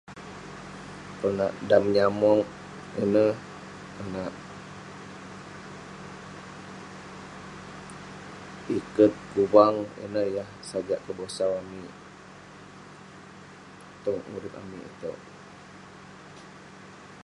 [1.19, 2.41] Konak dam nyamog
[3.03, 3.33] ineh,
[3.95, 4.39] konak-
[8.77, 11.93] iket, kuvang ineh yah sajak kebosau amik
[14.03, 15.19] tong urip amik itouk.